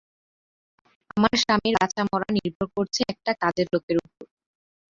[1.11, 4.23] আমার স্বামীর বাঁচা-মরা নির্ভর করছে একটা, কাজের লোকের উপর!